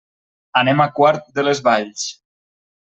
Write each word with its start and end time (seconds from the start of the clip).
Anem 0.61 0.81
a 0.85 0.89
Quart 1.01 1.31
de 1.39 1.47
les 1.49 1.65
Valls. 1.71 2.11